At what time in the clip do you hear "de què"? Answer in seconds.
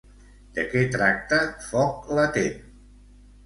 0.55-0.81